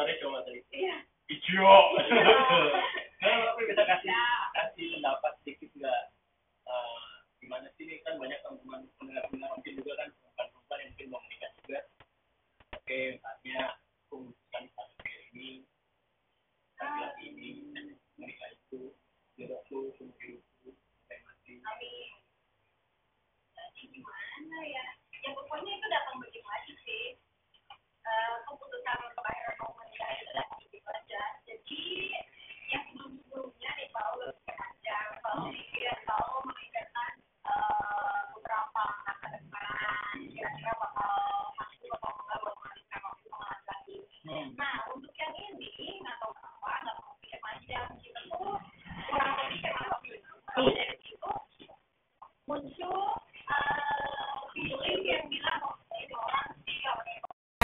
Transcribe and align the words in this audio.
Tapi 0.00 0.16
sore 0.16 0.24
coba 0.24 0.38
tadi. 0.48 0.60
Iya. 0.72 0.96
Ijo. 1.28 1.60
Nah, 1.60 2.72
tapi 2.72 2.89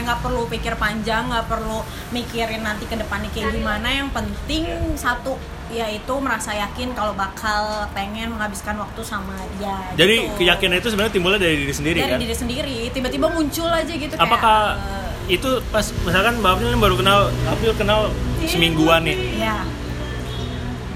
nggak 0.07 0.23
perlu 0.23 0.47
pikir 0.47 0.79
panjang 0.79 1.27
nggak 1.27 1.47
perlu 1.47 1.83
mikirin 2.11 2.63
nanti 2.63 2.87
ke 2.87 2.95
depannya 2.95 3.27
kayak 3.29 3.51
gimana 3.53 3.89
yang 3.91 4.09
penting 4.09 4.65
satu 4.95 5.35
yaitu 5.67 6.15
merasa 6.23 6.55
yakin 6.55 6.95
kalau 6.95 7.11
bakal 7.13 7.91
pengen 7.91 8.31
menghabiskan 8.31 8.79
waktu 8.79 9.03
sama 9.03 9.35
dia 9.59 9.75
Jadi 9.99 10.15
gitu. 10.23 10.39
keyakinan 10.39 10.79
itu 10.79 10.89
sebenarnya 10.95 11.13
timbulnya 11.13 11.41
dari 11.43 11.57
diri 11.59 11.75
sendiri 11.75 11.99
dari 11.99 12.13
kan? 12.15 12.21
diri 12.23 12.37
sendiri 12.39 12.77
tiba-tiba 12.95 13.27
muncul 13.27 13.67
aja 13.67 13.91
gitu 13.91 14.15
kayak, 14.15 14.23
Apakah 14.23 14.79
eh, 14.79 15.35
itu 15.35 15.59
pas 15.75 15.83
misalkan 16.07 16.39
Mbak 16.39 16.51
April 16.55 16.69
baru 16.79 16.95
kenal, 17.03 17.19
April 17.51 17.73
kenal 17.75 18.01
semingguan 18.47 19.03
nih. 19.03 19.43
ya 19.43 19.67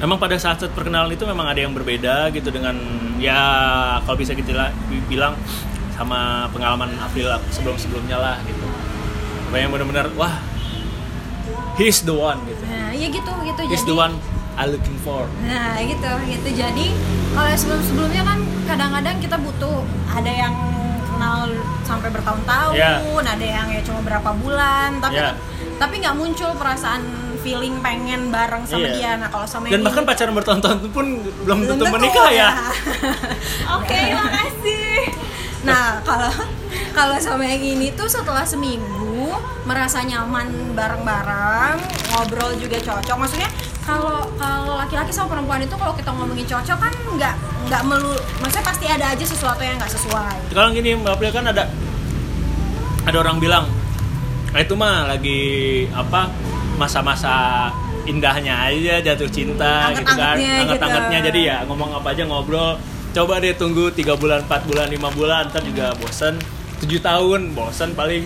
Memang 0.01 0.17
pada 0.17 0.39
saat 0.39 0.63
saat 0.63 0.73
perkenalan 0.73 1.13
itu 1.13 1.29
memang 1.29 1.45
ada 1.45 1.61
yang 1.61 1.75
berbeda 1.77 2.31
gitu 2.33 2.49
dengan 2.49 2.73
ya 3.21 3.37
kalau 4.01 4.17
bisa 4.17 4.33
kita 4.33 4.55
la- 4.55 4.73
bilang 5.11 5.37
sama 5.93 6.49
pengalaman 6.49 6.89
April 6.97 7.29
sebelum-sebelumnya 7.53 8.17
lah 8.17 8.37
gitu. 8.49 8.60
Apa 9.51 9.59
yang 9.59 9.75
benar-benar 9.75 10.07
wah 10.15 10.39
he's 11.75 12.07
the 12.07 12.15
one 12.15 12.39
gitu. 12.47 12.63
nah 12.71 12.95
ya 12.95 13.11
gitu 13.11 13.33
gitu 13.43 13.61
He's 13.67 13.83
jadi 13.83 13.91
the 13.91 13.97
one 13.99 14.15
I 14.55 14.71
looking 14.71 14.95
for. 15.03 15.27
Nah 15.43 15.83
gitu 15.83 16.07
gitu 16.31 16.49
jadi 16.55 16.87
kalau 17.35 17.51
sebelum 17.59 17.83
sebelumnya 17.83 18.23
kan 18.23 18.39
kadang-kadang 18.71 19.17
kita 19.19 19.37
butuh 19.43 19.83
ada 20.07 20.31
yang 20.31 20.55
kenal 21.03 21.51
sampai 21.83 22.15
bertahun-tahun, 22.15 22.79
Ya. 22.79 23.03
ada 23.03 23.43
yang 23.43 23.67
ya 23.69 23.83
cuma 23.83 24.07
berapa 24.07 24.31
bulan, 24.39 25.03
tapi 25.03 25.19
Ya. 25.19 25.35
tapi 25.83 25.99
nggak 25.99 26.15
muncul 26.15 26.55
perasaan 26.55 27.03
feeling 27.41 27.81
pengen 27.83 28.31
bareng 28.31 28.63
sama 28.69 28.87
Iya. 28.87 28.95
dia. 28.95 29.11
Nah 29.19 29.29
kalau 29.35 29.47
sama 29.51 29.67
Dan 29.67 29.83
bahkan 29.83 30.07
pacaran 30.07 30.31
bertahun-tahun 30.31 30.79
pun 30.95 31.07
belum 31.25 31.27
belum 31.43 31.59
tentu 31.67 31.85
tentu, 31.89 31.95
menikah 31.99 32.29
ya. 32.31 32.49
Oke 33.83 34.01
makasih. 34.15 35.11
Nah 35.67 35.99
kalau 36.07 36.31
kalau 36.91 37.17
sama 37.23 37.47
yang 37.47 37.63
ini 37.63 37.95
tuh 37.95 38.07
setelah 38.11 38.43
seminggu 38.43 39.31
merasa 39.67 40.03
nyaman 40.03 40.75
bareng-bareng, 40.75 41.77
ngobrol 42.11 42.53
juga 42.59 42.79
cocok. 42.83 43.17
Maksudnya 43.17 43.51
kalau 43.87 44.27
kalau 44.37 44.79
laki-laki 44.79 45.11
sama 45.11 45.35
perempuan 45.39 45.63
itu 45.63 45.75
kalau 45.75 45.95
kita 45.95 46.11
ngomongin 46.11 46.47
cocok 46.47 46.79
kan 46.79 46.93
nggak 47.17 47.35
nggak 47.71 47.83
melu, 47.87 48.15
maksudnya 48.43 48.67
pasti 48.67 48.87
ada 48.91 49.07
aja 49.15 49.25
sesuatu 49.25 49.63
yang 49.63 49.79
nggak 49.79 49.93
sesuai. 49.93 50.37
Sekarang 50.51 50.75
gini 50.75 50.99
Mbak 50.99 51.13
April 51.19 51.31
kan 51.31 51.45
ada 51.49 51.65
ada 53.07 53.17
orang 53.17 53.37
bilang 53.41 53.65
"Ah, 54.53 54.61
itu 54.61 54.75
mah 54.75 55.07
lagi 55.09 55.41
apa 55.95 56.29
masa-masa 56.77 57.69
indahnya 58.09 58.73
aja 58.73 58.99
jatuh 59.05 59.29
cinta 59.31 59.93
gitu 59.93 60.09
kan 60.17 60.37
Anget-angetnya 60.41 61.19
gitu. 61.21 61.29
jadi 61.31 61.41
ya 61.45 61.57
ngomong 61.69 61.93
apa 61.95 62.17
aja 62.17 62.25
ngobrol 62.25 62.81
coba 63.13 63.39
deh 63.39 63.53
tunggu 63.55 63.93
tiga 63.93 64.17
bulan 64.17 64.43
4 64.49 64.67
bulan 64.67 64.87
lima 64.89 65.13
bulan 65.13 65.53
ntar 65.53 65.63
juga 65.63 65.93
bosen 66.01 66.41
tujuh 66.81 66.99
tahun 66.99 67.53
bosan 67.53 67.93
paling 67.93 68.25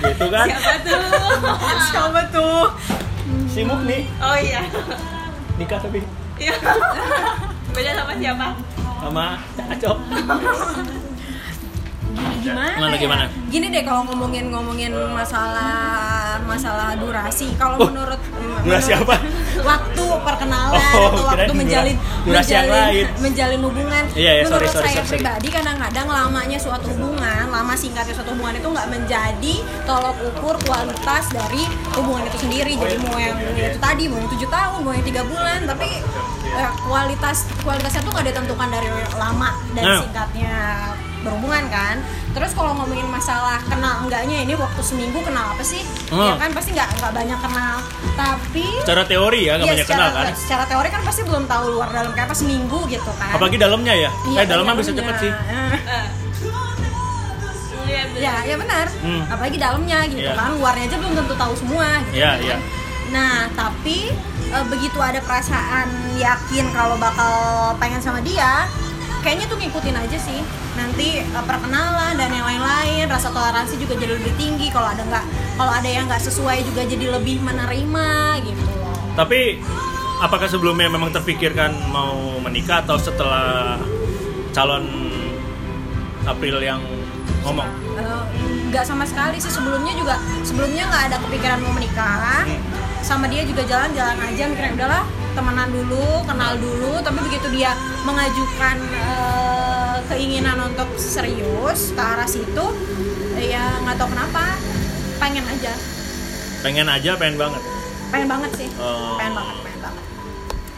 gitu 0.00 0.26
kan 0.28 0.46
siapa 0.48 0.72
tuh 0.80 1.04
Siapa 1.92 2.20
tuh? 2.28 2.64
si 3.46 3.60
Mukni 3.62 4.08
oh 4.18 4.36
iya 4.36 4.64
nikah 5.54 5.78
tapi 5.78 6.00
Iya. 6.34 6.50
beda 7.70 7.90
sama 7.94 8.12
siapa 8.18 8.46
sama 8.98 9.26
Acok 9.68 9.98
Gimana? 12.44 12.76
Gimana, 12.76 12.92
ya? 12.92 13.00
gimana? 13.00 13.24
Gini 13.48 13.66
deh 13.72 13.82
kalau 13.82 14.04
ngomongin 14.04 14.52
ngomongin 14.52 14.92
masalah 15.10 16.36
masalah 16.44 16.92
durasi, 16.94 17.56
kalau 17.56 17.80
Oh, 17.80 17.88
menurut 17.88 18.20
durasi 18.62 18.92
menurut 18.92 19.08
apa? 19.08 19.16
Waktu 19.56 20.04
perkenalan 20.20 20.74
Oh, 20.74 21.08
atau 21.08 21.24
waktu 21.26 21.52
menjalin 21.52 21.96
menjalin, 22.24 22.70
lain. 22.70 23.06
menjalin 23.20 23.60
hubungan. 23.60 24.04
Iya, 24.12 24.32
iya, 24.32 24.42
sorry, 24.42 24.64
menurut 24.64 24.72
sorry, 24.72 24.84
saya 24.84 24.94
sorry, 24.94 25.04
sorry. 25.04 25.12
pribadi 25.20 25.48
kadang-kadang 25.48 26.06
lamanya 26.06 26.58
suatu 26.58 26.86
hubungan, 26.88 27.44
lama 27.46 27.74
singkatnya 27.74 28.14
suatu 28.14 28.32
hubungan 28.32 28.54
itu 28.54 28.66
nggak 28.66 28.88
menjadi 28.88 29.54
tolok 29.84 30.16
ukur 30.24 30.54
kualitas 30.60 31.24
dari 31.30 31.62
hubungan 31.92 32.24
itu 32.24 32.38
sendiri. 32.40 32.72
Jadi 32.74 32.96
mau 32.98 33.14
yang 33.14 33.36
itu 33.52 33.78
tadi, 33.78 34.02
mau 34.06 34.18
yang 34.18 34.30
tujuh 34.30 34.48
tahun, 34.48 34.78
mau 34.80 34.92
yang 34.92 35.04
tiga 35.04 35.22
bulan, 35.22 35.60
tapi 35.64 35.88
eh, 36.46 36.70
kualitas 36.82 37.36
kualitasnya 37.60 38.00
tuh 38.00 38.12
nggak 38.12 38.26
ditentukan 38.28 38.68
dari 38.70 38.88
lama 39.14 39.50
dan 39.72 39.82
Nah. 39.84 40.00
singkatnya 40.00 40.54
berhubungan 41.24 41.64
kan. 41.66 41.96
Terus 42.30 42.52
kalau 42.52 42.76
ngomongin 42.76 43.08
masalah 43.08 43.58
kenal 43.64 44.04
enggaknya 44.04 44.42
ini 44.42 44.54
waktu 44.54 44.80
seminggu 44.80 45.18
kenal 45.20 45.50
apa 45.50 45.64
sih? 45.64 45.80
Hmm. 46.08 46.34
Ya 46.34 46.38
kan 46.38 46.50
pasti 46.52 46.70
nggak 46.70 46.88
nggak 47.00 47.12
banyak 47.12 47.38
kenal. 47.40 47.76
Tapi 48.14 48.64
secara 48.84 49.02
teori 49.02 49.40
ya 49.42 49.52
nggak 49.56 49.64
Iya, 49.64 49.74
banyak 49.74 49.86
secara, 49.86 49.98
kenal 49.98 50.10
kan 50.14 50.32
secara 50.36 50.64
teori 50.64 50.88
kan 50.88 51.02
pasti 51.02 51.20
belum 51.24 51.44
tahu 51.44 51.64
luar 51.72 51.88
dalam 51.90 52.10
kayak 52.12 52.28
apa 52.28 52.36
seminggu 52.36 52.78
gitu 52.86 53.10
kan. 53.16 53.32
apalagi 53.32 53.56
dalamnya 53.56 53.94
ya 53.96 54.10
Iya, 54.28 54.38
eh 54.38 54.46
dalamnya 54.46 54.74
bisa 54.76 54.92
cepet 54.92 55.14
sih 55.18 55.32
iya. 57.84 58.02
Ya, 58.14 58.34
ya 58.46 58.56
benar. 58.56 58.86
Hmm. 59.02 59.22
Apalagi 59.26 59.58
dalamnya 59.58 59.98
gitu 60.08 60.22
Iya. 60.22 60.34
kan. 60.34 60.54
Luarnya 60.56 60.84
aja 60.86 60.96
belum 60.96 61.14
tentu 61.14 61.34
tahu 61.34 61.52
semua 61.54 61.86
gitu. 62.06 62.14
Iya, 62.16 62.30
kan. 62.30 62.38
iya. 62.40 62.56
Nah, 63.10 63.34
tapi 63.52 64.10
eh, 64.48 64.64
begitu 64.66 64.98
ada 64.98 65.20
perasaan 65.20 65.88
yakin 66.16 66.66
kalau 66.70 66.96
bakal 66.96 67.34
pengen 67.76 68.00
sama 68.00 68.22
dia, 68.22 68.66
kayaknya 69.24 69.48
tuh 69.48 69.56
ngikutin 69.56 69.96
aja 69.96 70.18
sih. 70.20 70.40
Nanti 70.76 71.24
eh, 71.24 71.44
perkenalan 71.48 72.14
dan 72.14 72.28
yang 72.28 72.44
lain-lain, 72.44 73.08
rasa 73.08 73.32
toleransi 73.32 73.80
juga 73.80 73.96
jadi 73.96 74.14
lebih 74.14 74.36
tinggi. 74.36 74.68
Kalau 74.68 74.86
ada 74.86 75.00
nggak, 75.00 75.24
kalau 75.56 75.72
ada 75.72 75.88
yang 75.88 76.04
nggak 76.04 76.20
sesuai 76.20 76.60
juga 76.62 76.84
jadi 76.84 77.08
lebih 77.10 77.40
menerima 77.40 78.08
gitu 78.44 78.62
loh. 78.62 78.92
tapi 79.14 79.62
apakah 80.18 80.50
sebelumnya 80.50 80.90
memang 80.90 81.14
terpikirkan 81.14 81.70
mau 81.88 82.34
menikah 82.38 82.82
atau 82.82 82.98
setelah 82.98 83.78
calon 84.50 84.82
April 86.24 86.58
yang 86.58 86.82
ngomong 87.42 87.66
Eh, 87.94 88.22
nggak 88.68 88.82
sama 88.82 89.06
sekali 89.06 89.38
sih 89.38 89.46
sebelumnya 89.46 89.94
juga 89.94 90.18
sebelumnya 90.42 90.90
nggak 90.90 91.02
ada 91.12 91.16
kepikiran 91.22 91.62
mau 91.62 91.70
menikah 91.70 92.42
sama 93.06 93.30
dia 93.30 93.46
juga 93.46 93.62
jalan-jalan 93.62 94.18
aja 94.18 94.42
mikirnya 94.50 94.72
udahlah 94.74 95.04
temenan 95.34 95.68
dulu 95.68 96.22
kenal 96.24 96.54
dulu 96.56 97.02
tapi 97.02 97.18
begitu 97.20 97.46
dia 97.50 97.74
mengajukan 98.02 98.76
eh, 98.94 99.96
keinginan 100.06 100.58
untuk 100.64 100.88
serius 100.94 101.90
ke 101.90 102.00
arah 102.00 102.26
situ 102.26 102.66
ya 103.34 103.82
nggak 103.82 103.98
tahu 103.98 104.08
kenapa 104.14 104.56
pengen 105.18 105.44
aja. 105.44 105.72
Pengen 106.62 106.86
aja 106.88 107.10
pengen 107.18 107.36
banget? 107.36 107.62
Pengen 108.08 108.28
banget 108.30 108.50
sih. 108.56 108.68
Oh. 108.78 109.18
pengen 109.18 109.34
banget 109.34 109.56
pengen 109.60 109.80
banget. 109.82 110.04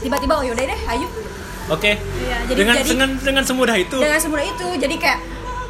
Tiba-tiba 0.01 0.33
oh 0.35 0.45
yaudah 0.45 0.65
deh 0.67 0.81
ayo. 0.89 1.09
Oke. 1.67 1.93
Iya, 1.99 2.39
jadi- 2.47 2.59
dengan 2.59 2.77
jadi- 2.79 2.89
dengan 2.91 3.09
dengan 3.19 3.45
semudah 3.45 3.77
itu. 3.77 3.99
Dengan 3.99 4.19
semudah 4.19 4.47
itu 4.47 4.67
jadi 4.79 4.97
kayak 4.97 5.21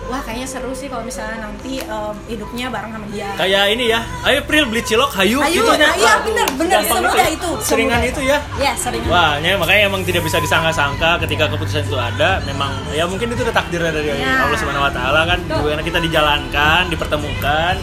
wah 0.06 0.20
kayaknya 0.20 0.46
seru 0.46 0.70
sih 0.70 0.86
kalau 0.86 1.02
misalnya 1.02 1.42
nanti 1.42 1.78
em, 1.78 2.14
hidupnya 2.26 2.66
bareng 2.68 2.94
sama 2.94 3.06
dia 3.10 3.28
kayak 3.34 3.64
ini 3.74 3.84
ya 3.90 4.00
ayo 4.22 4.36
April 4.40 4.62
beli 4.66 4.82
cilok 4.82 5.10
hayu 5.14 5.38
Ayo, 5.40 5.58
gitu 5.58 5.72
nah, 5.74 5.92
iya 5.94 6.14
bener 6.22 6.46
bener 6.54 6.78
semudah 6.80 7.10
banget. 7.10 7.34
itu. 7.34 7.50
seringan 7.60 8.00
itu 8.02 8.20
ya 8.22 8.38
Ya 8.56 8.72
seringan. 8.74 9.10
Wah, 9.10 9.36
ya, 9.38 9.58
makanya 9.58 9.82
emang 9.86 10.02
tidak 10.02 10.22
bisa 10.22 10.38
disangka-sangka 10.38 11.20
ketika 11.20 11.50
keputusan 11.50 11.84
itu 11.84 11.98
ada. 11.98 12.40
Memang 12.42 12.72
ya 12.90 13.04
mungkin 13.04 13.28
itu 13.28 13.42
udah 13.42 13.52
takdir 13.52 13.82
dari 13.82 14.16
Ya. 14.16 14.46
Allah 14.46 14.56
Subhanahu 14.56 14.86
Wa 14.88 14.92
Taala 14.94 15.20
kan. 15.26 15.38
Karena 15.44 15.82
kita 15.84 15.98
dijalankan, 16.00 16.88
dipertemukan, 16.88 17.74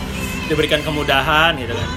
diberikan 0.48 0.81
kemudahan 0.81 1.54
gitu 1.56 1.74
kan. 1.74 1.90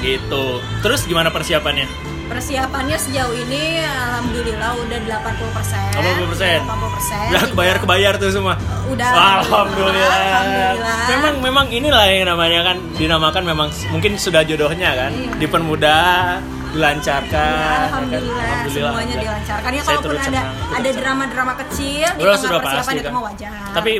Gitu. 0.00 0.44
Terus 0.82 1.00
gimana 1.04 1.30
persiapannya? 1.30 2.11
Persiapannya 2.30 2.96
sejauh 2.96 3.34
ini 3.34 3.82
alhamdulillah 3.82 4.70
udah 4.78 4.98
80%. 5.06 5.98
80%. 5.98 6.62
80%. 6.66 7.30
Udah 7.32 7.42
kebayar-kebayar 7.50 8.12
tuh 8.18 8.30
semua. 8.30 8.54
Udah. 8.88 9.10
Alhamdulillah. 9.42 10.22
Alhamdulillah. 10.22 10.98
Memang 11.10 11.34
memang 11.42 11.66
inilah 11.70 12.04
yang 12.08 12.26
namanya 12.30 12.60
kan 12.72 12.76
dinamakan 12.94 13.42
memang 13.46 13.68
mungkin 13.90 14.14
sudah 14.16 14.46
jodohnya 14.46 14.94
kan. 14.94 15.10
Iya. 15.12 15.30
Dipermudah, 15.42 16.40
dilancarkan. 16.72 17.30
Ya, 17.32 17.60
ya 17.60 17.68
kan? 17.68 17.80
alhamdulillah, 17.86 18.56
semuanya 18.68 19.16
dilancarkan. 19.20 19.70
Ya 19.72 19.82
kalaupun 19.84 20.10
ada 20.16 20.24
senang, 20.24 20.48
ada 20.72 20.90
drama-drama 20.90 21.52
kecil 21.66 22.08
di 22.16 22.22
tengah 22.24 22.60
persiapan 22.60 22.80
pasti 22.80 22.96
itu 22.96 23.04
kan. 23.04 23.12
mah 23.12 23.22
wajar. 23.28 23.52
Tapi 23.76 23.92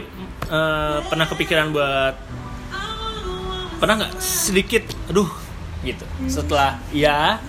eh, 0.48 0.98
pernah 1.06 1.26
kepikiran 1.28 1.66
buat 1.72 2.14
pernah 3.82 3.94
nggak 3.98 4.12
sedikit, 4.22 4.84
aduh 5.10 5.28
gitu. 5.82 6.06
Setelah 6.30 6.78
ya, 6.94 7.42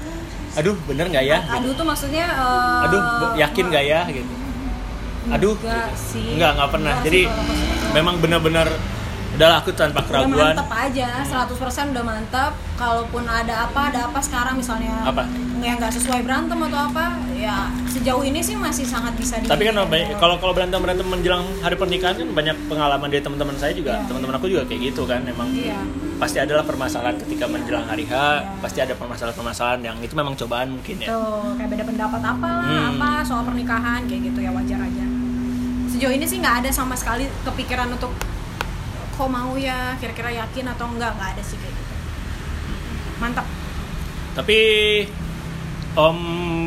aduh 0.54 0.76
bener 0.86 1.06
nggak 1.10 1.26
ya? 1.26 1.38
Gitu. 1.42 1.54
aduh 1.58 1.72
tuh 1.74 1.86
maksudnya 1.86 2.26
eh, 2.30 2.86
Aduh 2.86 3.02
yakin 3.38 3.66
nggak 3.74 3.86
ya? 3.86 4.02
Gitu. 4.10 4.34
Aduh, 5.24 5.56
Enggak 5.56 5.88
gitu. 5.88 6.04
sih. 6.14 6.28
nggak 6.36 6.52
nggak 6.60 6.70
pernah. 6.70 6.94
Enggak 7.00 7.06
Jadi 7.08 7.22
sih 7.26 7.92
memang 7.96 8.16
benar-benar 8.20 8.68
udahlah 9.34 9.58
aku 9.60 9.72
tanpa 9.72 10.00
udah 10.00 10.08
keraguan. 10.24 10.54
mantep 10.54 10.70
aja 10.70 11.10
100% 11.26 11.54
udah 11.90 12.04
mantep 12.04 12.52
kalaupun 12.74 13.24
ada 13.24 13.66
apa 13.66 13.90
ada 13.90 14.00
apa 14.06 14.20
sekarang 14.20 14.56
misalnya 14.56 14.94
Apa? 15.02 15.26
yang 15.58 15.76
nggak 15.76 15.90
sesuai 15.92 16.22
berantem 16.22 16.60
atau 16.60 16.80
apa 16.86 17.06
ya 17.34 17.56
sejauh 17.88 18.22
ini 18.22 18.40
sih 18.40 18.54
masih 18.54 18.84
sangat 18.84 19.16
bisa 19.16 19.38
di 19.38 19.48
Tapi 19.48 19.64
kan 19.64 19.74
banyak- 19.82 20.18
kalau 20.18 20.36
kalau 20.38 20.52
berantem 20.52 20.78
berantem 20.78 21.06
menjelang 21.06 21.42
hari 21.60 21.74
pernikahan 21.74 22.14
kan 22.16 22.30
banyak 22.30 22.56
pengalaman 22.68 23.08
dari 23.08 23.22
teman-teman 23.22 23.56
saya 23.56 23.72
juga, 23.72 23.96
Iya. 23.96 24.06
teman-teman 24.06 24.36
aku 24.36 24.48
juga 24.48 24.64
kayak 24.64 24.82
gitu 24.86 25.04
kan, 25.04 25.22
memang 25.22 25.48
Iya. 25.50 25.80
pasti 26.18 26.38
adalah 26.38 26.62
permasalahan 26.62 27.16
ketika 27.18 27.46
menjelang 27.46 27.86
hari 27.86 28.04
H, 28.04 28.14
pasti 28.60 28.80
ada 28.80 28.94
permasalahan-permasalahan 28.94 29.82
yang 29.82 29.98
itu 30.00 30.14
memang 30.14 30.36
cobaan 30.36 30.74
mungkin 30.74 30.96
ya. 31.00 31.08
tuh 31.10 31.56
kayak 31.56 31.70
beda 31.70 31.84
pendapat 31.86 32.22
apa 32.22 32.48
lah 32.50 32.64
Hmm. 32.64 32.90
apa 32.94 33.10
soal 33.24 33.44
pernikahan 33.44 34.04
kayak 34.04 34.22
gitu 34.26 34.40
ya 34.40 34.52
wajar 34.52 34.80
aja 34.80 35.06
sejauh 35.90 36.12
ini 36.12 36.24
sih 36.24 36.38
nggak 36.38 36.56
ada 36.60 36.70
sama 36.70 36.94
sekali 36.94 37.24
kepikiran 37.44 37.88
untuk 37.90 38.12
kok 39.14 39.28
mau 39.28 39.54
ya 39.56 39.94
kira-kira 39.96 40.34
yakin 40.36 40.66
atau 40.68 40.86
enggak 40.88 41.14
nggak 41.14 41.30
ada 41.32 41.44
sih 41.44 41.56
kayak 41.56 41.72
gitu 41.72 41.94
mantap 43.18 43.46
Tapi 44.34 44.58
Om 45.94 46.18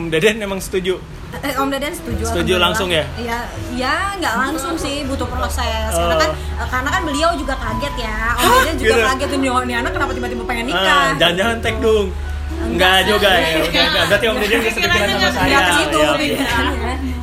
Deden 0.06 0.38
emang 0.38 0.62
setuju. 0.62 1.02
Eh, 1.36 1.50
Om 1.52 1.66
Deden 1.66 1.90
setuju 1.90 2.22
Setuju 2.22 2.54
langsung 2.56 2.86
ya? 2.88 3.02
Iya, 3.16 3.38
iya 3.74 3.94
nggak 4.14 4.34
langsung 4.38 4.78
sih 4.78 5.02
butuh 5.02 5.26
proses. 5.26 5.90
Karena 5.90 6.14
Oh. 6.14 6.20
kan 6.22 6.30
karena 6.64 6.88
kan 6.88 7.02
beliau 7.02 7.34
juga 7.34 7.58
kaget 7.58 7.94
ya. 7.98 8.18
Om 8.32 8.46
Deden 8.62 8.76
juga 8.78 8.94
Gitu. 8.94 9.02
kaget 9.04 9.30
ini 9.34 9.46
oh, 9.50 9.60
ini 9.60 9.74
anak 9.74 9.90
kenapa 9.90 10.14
tiba-tiba 10.14 10.46
pengen 10.46 10.64
Ah, 10.64 10.70
nikah. 10.70 11.06
jangan-jangan 11.18 11.56
tag 11.58 11.76
dong. 11.82 12.06
Enggak 12.62 12.98
juga 13.04 13.30
ya. 13.34 13.48
Udah 13.66 13.82
enggak. 13.84 14.04
Berarti 14.06 14.26
Om 14.28 14.36
Deden 14.38 14.58
bisa 14.62 14.78
kepikiran 14.78 15.08
sama 15.10 15.28
saya. 15.28 15.48
Nggak 15.50 15.60
ke 15.60 15.72
situ 15.74 15.98
Ya, 15.98 16.08
oke. 16.08 16.26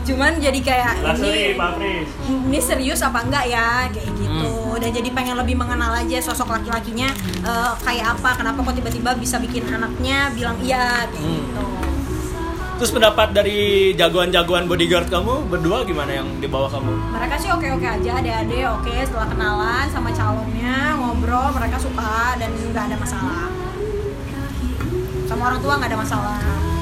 Cuman 0.03 0.35
jadi 0.35 0.59
kayak 0.59 0.93
Langsung 1.01 1.27
nih 1.27 1.55
ini 1.55 1.91
ini 2.45 2.59
serius 2.59 2.99
apa 2.99 3.19
enggak 3.21 3.47
ya 3.47 3.87
kayak 3.87 4.11
gitu 4.13 4.31
Hmm. 4.33 4.81
dan 4.81 4.89
jadi 4.91 5.09
pengen 5.09 5.37
lebih 5.37 5.53
mengenal 5.53 5.93
aja 5.93 6.17
sosok 6.19 6.49
laki-lakinya 6.51 7.05
eh, 7.41 7.71
kayak 7.79 8.11
apa 8.11 8.35
kenapa 8.35 8.59
kok 8.61 8.75
tiba-tiba 8.75 9.13
bisa 9.15 9.37
bikin 9.37 9.63
anaknya 9.65 10.27
bilang 10.31 10.57
iya 10.59 11.05
kayak 11.05 11.21
Hmm. 11.21 11.37
gitu 11.39 11.65
Terus 12.73 12.89
pendapat 12.91 13.31
dari 13.31 13.59
jagoan-jagoan 13.93 14.65
bodyguard 14.65 15.07
kamu 15.07 15.45
berdua 15.47 15.85
gimana 15.85 16.11
yang 16.11 16.27
di 16.35 16.47
bawah 16.47 16.67
kamu? 16.67 16.89
mereka 17.13 17.35
sih 17.37 17.47
oke-oke 17.47 17.85
aja 17.85 18.11
adik-adik 18.17 18.65
oke 18.67 18.91
setelah 18.97 19.27
kenalan 19.29 19.85
sama 19.87 20.09
calonnya 20.11 20.77
ngobrol 20.93 21.53
mereka 21.53 21.77
suka 21.77 22.11
dan 22.35 22.49
nggak 22.51 22.83
ada 22.83 22.97
masalah 22.97 23.45
sama 25.23 25.41
orang 25.47 25.61
tua 25.61 25.73
nggak 25.77 25.89
ada 25.89 25.99
masalah 26.01 26.37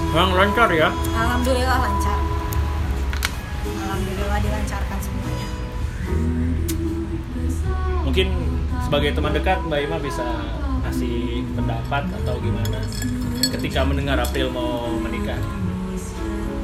Memang 0.09 0.31
lancar 0.33 0.67
ya. 0.71 0.89
alhamdulillah 1.13 1.77
lancar 1.81 2.17
alhamdulillah 4.31 4.63
dilancarkan 4.63 4.99
semuanya. 5.03 5.47
Mungkin 8.07 8.27
sebagai 8.79 9.11
teman 9.11 9.31
dekat 9.35 9.59
Mbak 9.67 9.79
Ima 9.83 9.97
bisa 9.99 10.23
ngasih 10.87 11.43
pendapat 11.51 12.03
atau 12.23 12.35
gimana? 12.39 12.79
Ketika 13.51 13.83
mendengar 13.83 14.15
April 14.23 14.47
mau 14.55 14.87
menikah. 15.03 15.35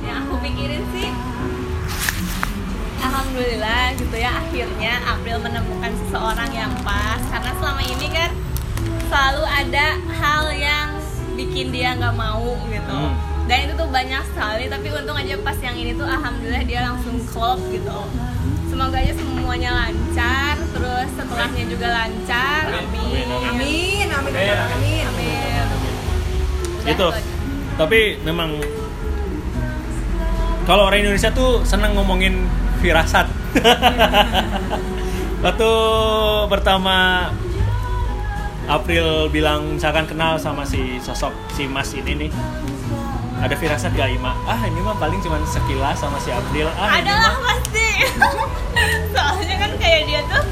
yang 0.08 0.24
aku 0.24 0.40
pikirin 0.40 0.84
sih. 0.96 1.12
Alhamdulillah 3.04 4.00
gitu 4.00 4.16
ya 4.16 4.32
akhirnya 4.40 5.04
April 5.04 5.44
menemukan 5.44 5.92
seseorang 6.08 6.52
yang 6.56 6.72
pas. 6.88 7.20
Karena 7.28 7.52
selama 7.60 7.84
ini 7.84 8.08
kan 8.16 8.32
selalu 9.12 9.44
ada 9.44 9.88
hal 10.16 10.44
yang 10.56 10.96
bikin 11.36 11.76
dia 11.76 12.00
nggak 12.00 12.16
mau 12.16 12.56
gitu. 12.72 12.96
Hmm. 12.96 13.37
Dan 13.48 13.58
itu 13.64 13.74
tuh 13.80 13.88
banyak 13.88 14.24
sekali 14.36 14.68
tapi 14.68 14.88
untung 14.92 15.16
aja 15.16 15.36
pas 15.40 15.58
yang 15.64 15.76
ini 15.80 15.96
tuh 15.96 16.04
alhamdulillah 16.04 16.64
dia 16.68 16.84
langsung 16.84 17.16
klop 17.32 17.60
gitu. 17.72 18.00
Semoga 18.68 19.00
aja 19.00 19.16
semuanya 19.16 19.72
lancar 19.74 20.60
terus 20.76 21.10
setelah 21.16 21.48
nikahnya 21.48 21.66
juga 21.72 21.88
lancar. 21.90 22.64
Amin, 22.70 23.28
amin. 23.32 23.48
Amin. 23.48 24.08
amin. 24.12 24.36
Amin. 24.38 25.04
Amin, 25.08 25.38
itu 26.88 27.08
tapi 27.76 28.00
memang 28.24 28.58
kalau 30.68 30.92
orang 30.92 31.04
Indonesia 31.04 31.32
tuh 31.32 31.64
senang 31.64 31.96
ngomongin 31.96 32.48
firasat. 32.84 33.28
Waktu 35.46 35.72
pertama 36.52 37.30
April 38.68 39.32
bilang 39.32 39.80
misalkan 39.80 40.04
kenal 40.04 40.36
sama 40.36 40.68
si 40.68 41.00
sosok 41.00 41.32
si 41.56 41.70
Mas 41.72 41.96
ini 41.96 42.28
nih 42.28 42.32
ada 43.38 43.54
firasat 43.54 43.94
gak 43.94 44.10
Ima? 44.12 44.34
Ah 44.44 44.60
ini 44.64 44.80
mah 44.80 44.98
paling 44.98 45.22
cuman 45.22 45.42
sekilas 45.44 45.98
sama 45.98 46.18
si 46.18 46.30
April 46.30 46.68
ah 46.74 46.98
adalah 46.98 47.38
pasti. 47.40 47.90
Soalnya 49.14 49.56
kan 49.58 49.72
kayak 49.78 50.02
dia 50.06 50.22
tuh 50.26 50.44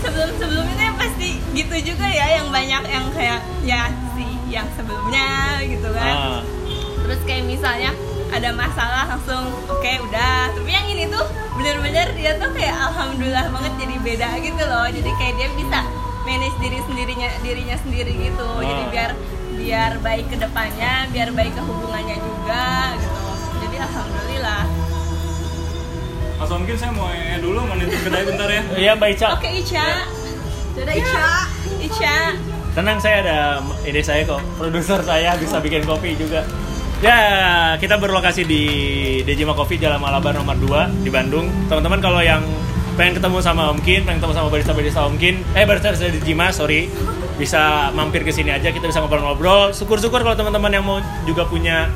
sebelum 0.00 0.30
sebelumnya 0.34 0.90
pasti 0.96 1.38
gitu 1.52 1.76
juga 1.84 2.06
ya 2.06 2.42
yang 2.42 2.50
banyak 2.50 2.82
yang 2.84 3.06
kayak 3.12 3.38
ya 3.62 3.86
si 4.12 4.26
yang 4.50 4.66
sebelumnya 4.74 5.62
gitu 5.62 5.88
kan. 5.88 6.14
Ah, 6.14 6.40
terus 7.02 7.20
kayak 7.22 7.46
misalnya 7.46 7.94
ada 8.32 8.50
masalah 8.50 9.04
langsung 9.06 9.46
oke 9.68 9.90
udah. 10.10 10.50
Tapi 10.50 10.70
yang 10.70 10.86
ini 10.88 11.06
tuh 11.06 11.22
bener-bener 11.54 12.10
dia 12.18 12.34
tuh 12.34 12.50
kayak 12.50 12.74
alhamdulillah 12.74 13.46
banget 13.46 13.72
jadi 13.78 13.94
beda 14.02 14.28
gitu 14.42 14.62
loh. 14.66 14.86
Jadi 14.90 15.10
kayak 15.16 15.34
dia 15.38 15.48
bisa 15.54 15.78
manage 16.22 16.56
diri 16.58 16.78
sendirinya 16.82 17.28
dirinya 17.42 17.76
sendiri 17.78 18.12
gitu. 18.16 18.48
Jadi 18.58 18.82
Ah. 18.82 18.90
biar 18.90 19.10
biar 19.56 20.00
baik 20.00 20.26
ke 20.32 20.36
depannya 20.40 21.06
biar 21.12 21.28
baik 21.32 21.52
ke 21.52 21.62
hubungannya 21.62 22.16
juga 22.18 22.96
gitu. 22.96 23.22
Jadi 23.62 23.76
alhamdulillah. 23.80 24.64
Mas 26.42 26.50
mungkin 26.50 26.76
saya 26.76 26.90
mau 26.90 27.06
ee 27.12 27.38
dulu 27.38 27.58
mau 27.62 27.76
nitip 27.78 28.00
kedai 28.02 28.24
bentar 28.26 28.48
ya. 28.50 28.62
Iya 28.74 28.92
Mbak 28.98 29.08
Ica. 29.14 29.28
Oke 29.38 29.48
Ica. 29.62 29.86
Dadah 30.74 30.94
Ica. 30.96 31.26
Ica. 31.78 32.16
Tenang 32.72 32.98
saya 32.98 33.16
ada 33.20 33.38
ide 33.84 34.00
saya 34.00 34.24
kok. 34.24 34.40
Produser 34.56 35.04
saya 35.04 35.36
bisa 35.36 35.60
bikin 35.60 35.84
kopi 35.84 36.16
juga. 36.16 36.42
Ya, 37.02 37.18
kita 37.82 37.98
berlokasi 37.98 38.46
di 38.46 38.62
Dejima 39.26 39.58
Coffee 39.58 39.74
Jalan 39.74 39.98
Malabar 39.98 40.38
nomor 40.38 40.54
2 40.54 41.02
di 41.02 41.10
Bandung. 41.10 41.50
Teman-teman 41.66 41.98
kalau 41.98 42.22
yang 42.22 42.46
pengen 42.94 43.18
ketemu 43.18 43.42
sama 43.42 43.74
Om 43.74 43.82
Kin, 43.82 44.06
pengen 44.06 44.22
ketemu 44.22 44.34
sama 44.38 44.48
barista-barista 44.54 45.00
Om 45.10 45.18
Kin, 45.18 45.42
eh 45.58 45.66
barista-barista 45.66 46.14
Dejima, 46.14 46.54
sorry, 46.54 46.86
bisa 47.40 47.88
mampir 47.92 48.22
ke 48.22 48.32
sini 48.32 48.52
aja, 48.52 48.68
kita 48.68 48.86
bisa 48.86 49.00
ngobrol-ngobrol. 49.00 49.72
Syukur-syukur 49.72 50.20
kalau 50.20 50.36
teman-teman 50.36 50.72
yang 50.72 50.84
mau 50.84 50.98
juga 51.24 51.48
punya 51.48 51.88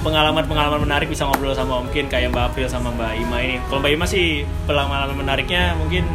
pengalaman-pengalaman 0.00 0.80
menarik 0.88 1.12
bisa 1.12 1.28
ngobrol 1.28 1.52
sama 1.52 1.84
Om 1.84 1.92
Kin 1.92 2.08
kayak 2.08 2.32
Mbak 2.32 2.44
April 2.54 2.66
sama 2.70 2.88
Mbak 2.94 3.12
Ima 3.20 3.38
ini. 3.44 3.56
Kalau 3.68 3.80
Mbak 3.84 3.92
Ima 3.92 4.06
sih 4.08 4.46
pengalaman 4.64 5.12
menariknya 5.12 5.76
mungkin 5.76 6.08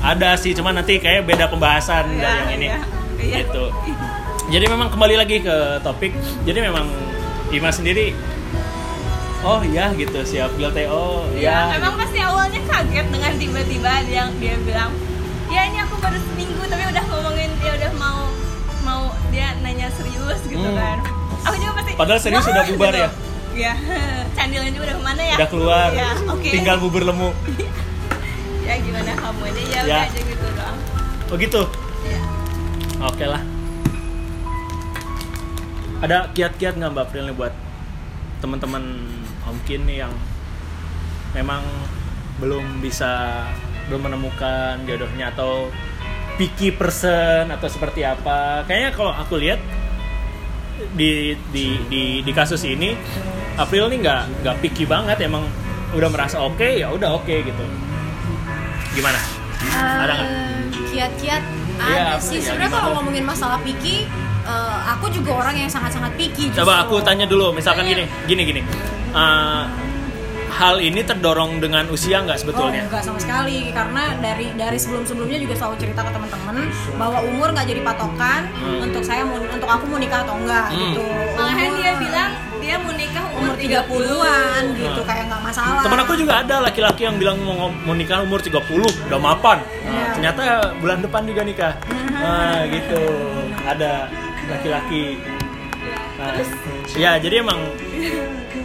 ada 0.00 0.32
sih, 0.40 0.56
cuman 0.56 0.80
nanti 0.80 0.96
kayak 0.96 1.28
beda 1.28 1.52
pembahasan 1.52 2.08
dari 2.16 2.24
Iya, 2.24 2.32
yang 2.40 2.50
ini. 2.56 2.66
iya, 2.66 2.78
iya. 3.20 3.36
Gitu. 3.44 3.64
Jadi 4.50 4.64
memang 4.66 4.88
kembali 4.88 5.14
lagi 5.20 5.44
ke 5.44 5.56
topik. 5.84 6.16
Jadi 6.48 6.58
memang 6.64 6.88
Ima 7.50 7.68
sendiri 7.68 8.14
Oh 9.40 9.64
iya 9.64 9.88
gitu 9.96 10.20
si 10.20 10.36
April 10.36 10.68
teh 10.68 10.84
oh 10.84 11.24
ya 11.32 11.72
iya. 11.72 11.80
emang 11.80 11.96
pasti 11.96 12.20
awalnya 12.20 12.60
kaget 12.60 13.08
dengan 13.08 13.32
tiba-tiba 13.40 13.92
dia 14.04 14.28
dia 14.36 14.54
bilang 14.60 14.92
ya 15.48 15.64
ini 15.64 15.80
aku 15.80 15.96
baru 15.96 16.20
seminggu 16.20 16.60
tapi 16.68 16.84
udah 16.84 17.04
gitu 20.40 20.60
Hmm. 20.60 20.76
kan 20.76 20.98
aku 21.40 21.56
juga 21.56 21.72
pasti 21.74 21.92
Padahal 21.94 22.20
serius 22.20 22.42
"Wah," 22.42 22.52
udah 22.52 22.64
bubar 22.66 22.90
gitu. 22.90 23.00
ya? 23.00 23.08
ya 23.52 23.72
candilnya 24.36 24.70
juga 24.70 24.84
udah 24.84 24.96
ke 24.96 25.04
mana 25.04 25.22
ya 25.24 25.36
Udah 25.36 25.48
keluar. 25.48 25.88
ya 25.90 26.08
oke 26.26 26.48
Tinggal 26.48 26.76
bubur 26.78 27.02
lemu. 27.02 27.28
ya 28.66 28.74
gimana 28.78 29.10
kamu 29.12 29.40
aja 29.44 29.60
ya, 29.60 29.68
Ya. 29.68 29.82
udah 29.82 30.02
aja 30.06 30.20
gitu 30.20 30.46
doang 30.48 30.78
Oh 31.26 31.36
gitu. 31.36 31.62
ya. 32.04 32.20
Oke 33.02 33.24
lah. 33.24 33.42
Ada 36.00 36.32
kiat-kiat 36.32 36.74
nggak 36.74 36.90
Mbak 36.90 37.04
April 37.04 37.22
nih 37.26 37.36
buat 37.36 37.54
teman-teman 38.40 38.82
Om 39.42 39.58
Kin 39.62 39.84
nih 39.84 40.00
yang 40.00 40.12
memang 41.30 41.60
belum 42.38 42.80
bisa 42.80 43.44
belum 43.86 44.08
menemukan 44.08 44.80
jodohnya 44.82 45.28
atau 45.28 45.68
picky 46.34 46.72
person 46.72 47.46
atau 47.46 47.68
seperti 47.68 48.00
apa? 48.00 48.64
Kayaknya 48.64 48.90
kalau 48.90 49.12
aku 49.12 49.36
lihat 49.36 49.60
di 50.90 51.10
di 51.50 51.64
di, 51.86 52.02
di 52.20 52.32
kasus 52.32 52.62
ini 52.62 52.96
April 53.54 53.88
nih 53.88 53.98
nggak 54.00 54.22
nggak 54.40 54.56
picky 54.58 54.84
banget 54.84 55.20
emang 55.22 55.44
udah 55.90 56.08
merasa 56.08 56.40
oke 56.40 56.64
ya 56.64 56.88
udah 56.88 57.14
oke 57.14 57.34
gitu. 57.34 57.64
Gimana? 58.92 59.18
Ada 59.70 60.12
nggak? 60.12 60.28
Eh, 60.28 60.60
kiat-kiat 60.90 61.42
Iya, 61.80 61.96
ada 61.96 62.12
apa 62.12 62.20
sih 62.20 62.36
ya, 62.36 62.52
sebenarnya 62.52 62.70
kalau 62.70 62.90
ngomongin 62.94 63.24
masalah 63.24 63.58
picky 63.60 64.04
eh, 64.42 64.78
aku 64.90 65.08
juga 65.08 65.30
orang 65.34 65.56
yang 65.56 65.70
sangat-sangat 65.70 66.12
picky 66.14 66.52
Coba 66.52 66.84
justru. 66.84 66.84
aku 66.84 66.96
tanya 67.00 67.24
dulu, 67.24 67.52
misalkan 67.52 67.84
gini, 67.84 68.04
Tanya. 68.04 68.26
gini 68.26 68.42
gini. 68.44 68.60
Eh, 69.10 69.64
hal 70.50 70.76
ini 70.76 71.00
terdorong 71.00 71.56
dengan 71.56 71.88
usia 71.88 72.20
nggak 72.20 72.36
sebetulnya? 72.36 72.84
Oh, 72.84 72.88
enggak 72.92 73.02
sama 73.02 73.16
sekali 73.16 73.72
karena 73.72 74.12
dari 74.20 74.52
dari 74.52 74.76
sebelum-sebelumnya 74.76 75.38
juga 75.40 75.54
selalu 75.56 75.76
cerita 75.78 76.00
ke 76.04 76.10
teman-teman 76.12 76.56
bahwa 76.94 77.18
umur 77.24 77.48
nggak 77.50 77.66
jadi 77.66 77.80
patokan 77.80 78.40
Hmm. 78.52 78.79
Aku 79.72 79.84
mau 79.86 79.98
nikah 79.98 80.20
atau 80.22 80.36
enggak 80.36 80.66
Hmm. 80.68 80.78
gitu. 80.90 81.02
malahan 81.32 81.70
dia 81.74 81.92
bilang 81.96 82.30
dia 82.60 82.76
mau 82.76 82.92
nikah 82.92 83.24
umur 83.26 83.38
umur 83.40 83.56
30-an 83.56 84.62
gitu 84.74 85.00
Hmm. 85.00 85.08
kayak 85.08 85.24
nggak 85.26 85.42
masalah. 85.42 85.80
Temen 85.80 85.98
aku 85.98 86.12
juga 86.14 86.34
ada 86.38 86.56
laki-laki 86.60 87.02
yang 87.02 87.16
bilang 87.16 87.36
mau, 87.40 87.72
mau 87.72 87.94
nikah 87.94 88.20
umur 88.20 88.38
30, 88.38 88.84
udah 89.08 89.16
mapan. 89.18 89.58
Nah, 89.82 90.12
ternyata 90.12 90.42
bulan 90.76 91.00
depan 91.00 91.22
juga 91.24 91.40
nikah. 91.42 91.72
Nah, 92.12 92.68
gitu. 92.68 93.00
Ada 93.62 94.12
laki-laki. 94.46 95.16
Nah, 96.20 96.36
ya, 96.94 97.16
jadi 97.16 97.40
emang 97.40 97.56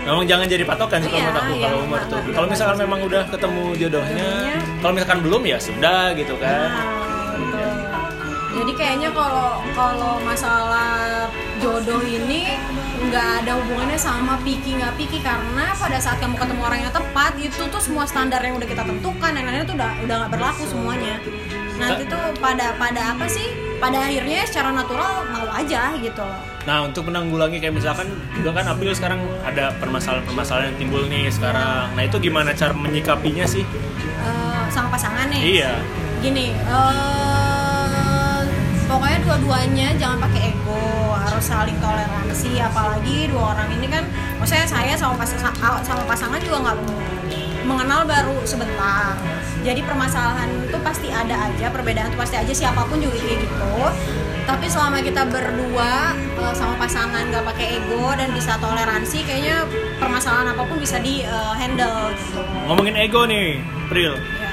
memang 0.03 0.27
jangan 0.27 0.45
jadi 0.45 0.67
patokan 0.67 0.99
sih 0.99 1.07
kalau 1.07 1.17
Iya, 1.17 1.25
menurut 1.25 1.39
aku 1.41 1.53
iya, 1.55 1.63
kalau 1.63 1.79
umur 1.81 2.01
tuh. 2.05 2.19
Kalau 2.29 2.47
misalkan 2.51 2.77
memang 2.77 2.99
udah 3.01 3.23
ketemu 3.31 3.63
jodohnya, 3.79 4.27
Jodohnya. 4.27 4.59
kalau 4.83 4.93
misalkan 4.93 5.19
belum 5.23 5.41
ya 5.45 5.57
sudah 5.57 6.01
gitu 6.13 6.35
kan. 6.35 6.69
Jadi 8.65 8.81
kayaknya 8.81 9.13
kalau 9.13 9.61
kalau 9.77 10.17
masalah 10.25 11.29
jodoh 11.61 12.01
ini 12.01 12.57
nggak 12.97 13.45
ada 13.45 13.61
hubungannya 13.61 13.93
sama 13.93 14.41
picky 14.41 14.81
nggak 14.81 14.97
picky 14.97 15.21
karena 15.21 15.69
pada 15.77 16.01
saat 16.01 16.17
kamu 16.17 16.33
ketemu 16.33 16.61
orang 16.65 16.79
yang 16.81 16.89
tepat 16.89 17.37
itu 17.37 17.61
tuh 17.69 17.77
semua 17.77 18.09
standar 18.09 18.41
yang 18.41 18.57
udah 18.57 18.65
kita 18.65 18.81
tentukan 18.81 19.37
dan 19.37 19.45
lain-lain 19.45 19.69
tuh 19.69 19.77
udah 19.77 19.91
udah 20.01 20.15
nggak 20.17 20.31
berlaku 20.33 20.65
semuanya. 20.65 21.21
Nanti 21.77 22.09
tuh 22.09 22.33
pada 22.41 22.73
pada 22.81 23.13
apa 23.13 23.29
sih? 23.29 23.53
Pada 23.77 24.01
akhirnya 24.01 24.49
secara 24.49 24.73
natural 24.73 25.29
mau 25.29 25.45
aja 25.53 25.93
gitu. 26.01 26.25
Nah 26.65 26.89
untuk 26.89 27.05
menanggulangi 27.05 27.61
kayak 27.61 27.77
misalkan 27.77 28.09
juga 28.33 28.65
kan 28.65 28.73
April 28.73 28.97
sekarang 28.97 29.21
ada 29.45 29.77
permasalahan-permasalahan 29.77 30.73
yang 30.73 30.77
timbul 30.81 31.05
nih 31.05 31.29
sekarang. 31.29 31.93
Nah 31.93 32.01
itu 32.01 32.17
gimana 32.17 32.49
cara 32.57 32.73
menyikapinya 32.73 33.45
sih? 33.45 33.61
Eh, 34.25 34.63
sama 34.73 34.89
pasangan 34.89 35.29
nih. 35.29 35.61
Iya. 35.61 35.73
Gini, 36.25 36.49
eh, 36.49 37.24
pokoknya 38.95 39.19
dua-duanya 39.27 39.87
jangan 39.99 40.23
pakai 40.23 40.55
ego, 40.55 41.11
harus 41.19 41.43
saling 41.43 41.75
toleransi. 41.83 42.63
Apalagi 42.63 43.27
dua 43.27 43.51
orang 43.51 43.67
ini 43.75 43.91
kan, 43.91 44.07
maksudnya 44.39 44.63
saya 44.63 44.95
sama 44.95 45.19
pasangan 45.19 45.51
sama 45.83 46.03
pasangan 46.07 46.39
juga 46.39 46.63
nggak 46.63 46.77
mengenal 47.67 48.07
baru 48.07 48.39
sebentar. 48.47 49.19
Jadi 49.65 49.81
permasalahan 49.83 50.47
itu 50.63 50.77
pasti 50.79 51.11
ada 51.11 51.51
aja, 51.51 51.67
perbedaan 51.73 52.13
itu 52.13 52.17
pasti 52.21 52.39
aja 52.39 52.53
siapa 52.55 52.87
pun 52.87 53.03
juga 53.03 53.19
kayak 53.19 53.43
gitu. 53.43 53.73
Tapi 54.45 54.69
selama 54.69 55.01
kita 55.01 55.25
berdua 55.27 56.15
eh, 56.15 56.53
sama 56.55 56.79
pasangan 56.79 57.27
nggak 57.33 57.43
pakai 57.51 57.81
ego 57.81 58.15
dan 58.15 58.31
bisa 58.31 58.55
toleransi, 58.61 59.27
kayaknya 59.27 59.67
permasalahan 59.99 60.55
apa 60.55 60.63
pun 60.63 60.77
bisa 60.79 61.03
di 61.03 61.25
eh, 61.25 61.53
handle 61.59 62.15
gitu. 62.15 62.39
Ngomongin 62.71 62.95
ego 62.95 63.27
nih, 63.27 63.59
April. 63.89 64.15
Ya. 64.15 64.49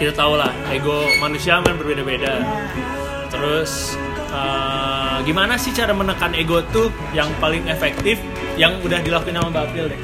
Kita 0.00 0.12
tahu 0.18 0.34
lah, 0.40 0.50
ego 0.72 1.06
manusia 1.22 1.60
kan 1.60 1.76
berbeda-beda. 1.78 2.42
Ya. 2.42 2.91
Terus 3.42 3.98
eh, 4.30 5.16
gimana 5.26 5.58
sih 5.58 5.74
cara 5.74 5.90
menekan 5.90 6.30
ego 6.38 6.62
tuh 6.70 6.94
yang 7.10 7.26
paling 7.42 7.66
efektif 7.66 8.22
yang 8.54 8.78
udah 8.86 9.02
dilakuin 9.02 9.34
sama 9.34 9.50
Mbak 9.50 9.62
April 9.66 9.84
deh? 9.90 10.00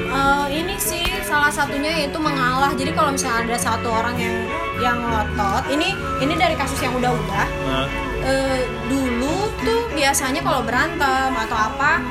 Eh, 0.00 0.46
ini 0.48 0.80
sih 0.80 1.04
salah 1.20 1.52
satunya 1.52 1.92
yaitu 1.92 2.16
mengalah. 2.16 2.72
Jadi 2.72 2.96
kalau 2.96 3.12
misalnya 3.12 3.52
ada 3.52 3.56
satu 3.60 3.92
orang 3.92 4.16
yang 4.16 4.36
yang 4.80 4.96
ngotot, 4.96 5.68
ini 5.68 5.92
ini 6.24 6.32
dari 6.40 6.56
kasus 6.56 6.80
yang 6.80 6.96
udah-udah. 6.96 7.46
Nah, 7.68 7.88
Eh, 8.26 8.60
dulu 8.90 9.54
tuh 9.62 9.86
biasanya 9.94 10.42
kalau 10.42 10.58
berantem 10.66 11.30
atau 11.30 11.54
apa, 11.54 12.02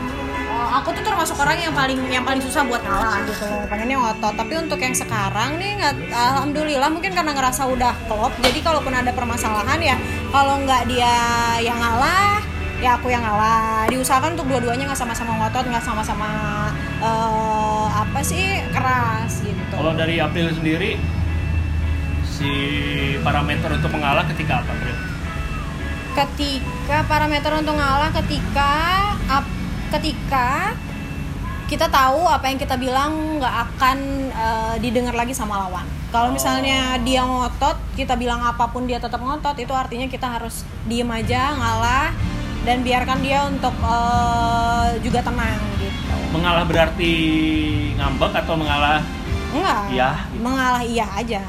eh, 0.66 0.72
aku 0.82 0.90
tuh 0.98 1.04
termasuk 1.06 1.38
orang 1.38 1.62
yang 1.62 1.74
paling 1.78 2.02
yang 2.10 2.26
paling 2.26 2.42
susah 2.42 2.66
buat 2.66 2.82
ngalah 2.82 3.22
gitu. 3.30 3.46
Pengennya 3.70 4.02
ngotot. 4.02 4.34
Tapi 4.34 4.54
untuk 4.58 4.82
yang 4.82 4.98
sekarang 4.98 5.62
nih, 5.62 5.78
nggak, 5.78 5.94
alhamdulillah 6.10 6.90
mungkin 6.90 7.14
karena 7.14 7.32
ngerasa 7.38 7.70
udah 7.70 7.94
klop. 8.10 8.34
Jadi 8.42 8.60
kalaupun 8.66 8.98
ada 8.98 9.14
permasalahan 9.14 9.78
ya, 9.78 9.96
kalau 10.34 10.58
nggak 10.66 10.90
dia 10.90 11.14
yang 11.62 11.78
ngalah, 11.78 12.42
ya 12.82 12.98
aku 12.98 13.14
yang 13.14 13.22
ngalah. 13.22 13.86
Diusahakan 13.86 14.34
untuk 14.34 14.50
dua-duanya 14.50 14.90
nggak 14.90 14.98
sama-sama 14.98 15.38
ngotot, 15.38 15.70
nggak 15.70 15.86
sama-sama 15.86 16.30
eh, 17.00 17.86
apa 17.96 18.20
sih 18.26 18.60
keras 18.74 19.44
gitu. 19.44 19.74
kalau 19.76 19.92
dari 19.96 20.20
April 20.20 20.52
sendiri 20.52 20.96
si 22.26 22.52
parameter 23.24 23.72
untuk 23.72 23.92
mengalah 23.92 24.28
ketika 24.28 24.64
apa, 24.64 24.72
April? 24.72 24.98
ketika 26.16 26.98
parameter 27.12 27.52
untuk 27.60 27.76
ngalah 27.76 28.08
ketika 28.16 28.72
ap- 29.28 29.55
ketika 29.96 30.76
kita 31.66 31.90
tahu 31.90 32.30
apa 32.30 32.46
yang 32.46 32.62
kita 32.62 32.78
bilang 32.78 33.42
nggak 33.42 33.56
akan 33.72 33.98
eh, 34.30 34.76
didengar 34.84 35.18
lagi 35.18 35.34
sama 35.34 35.58
lawan. 35.66 35.88
Kalau 36.14 36.30
misalnya 36.32 36.96
dia 37.02 37.26
ngotot, 37.26 37.76
kita 37.98 38.16
bilang 38.16 38.40
apa 38.40 38.70
pun 38.70 38.86
dia 38.86 39.02
tetap 39.02 39.20
ngotot, 39.20 39.58
itu 39.58 39.74
artinya 39.74 40.06
kita 40.06 40.30
harus 40.30 40.64
diem 40.86 41.10
aja, 41.10 41.58
ngalah 41.58 42.14
dan 42.64 42.86
biarkan 42.86 43.20
dia 43.26 43.50
untuk 43.50 43.74
eh, 43.82 44.90
juga 45.02 45.26
tenang 45.26 45.60
gitu. 45.82 46.16
Mengalah 46.36 46.66
berarti 46.68 47.14
ngambek 47.98 48.34
atau 48.46 48.56
mengalah 48.60 49.02
Enggak. 49.56 49.82
Iya. 49.88 50.12
Mengalah 50.44 50.84
iya 50.84 51.08
aja. 51.16 51.42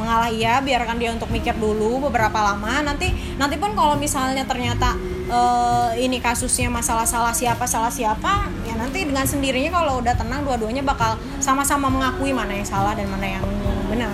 Mengalah 0.00 0.32
iya, 0.32 0.58
biarkan 0.58 0.96
dia 0.96 1.12
untuk 1.12 1.28
mikir 1.28 1.52
dulu 1.54 2.08
beberapa 2.08 2.40
lama. 2.40 2.80
Nanti 2.80 3.12
nanti 3.36 3.60
pun 3.60 3.76
kalau 3.76 3.94
misalnya 3.94 4.42
ternyata 4.42 4.96
eh, 5.28 6.00
ini 6.00 6.16
kasusnya 6.18 6.72
masalah 6.72 7.04
salah 7.04 7.30
siapa 7.30 7.68
salah 7.68 7.92
siapa, 7.92 8.48
ya 8.64 8.74
nanti 8.74 9.04
dengan 9.04 9.22
sendirinya 9.22 9.68
kalau 9.70 10.00
udah 10.00 10.16
tenang 10.16 10.40
dua-duanya 10.42 10.80
bakal 10.80 11.14
sama-sama 11.36 11.86
mengakui 11.86 12.32
mana 12.32 12.56
yang 12.56 12.64
salah 12.64 12.96
dan 12.96 13.06
mana 13.06 13.36
yang 13.36 13.44
benar. 13.86 14.08